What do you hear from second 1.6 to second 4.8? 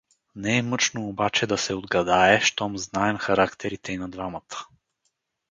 отгадае, щом знаем характерите и на двамата.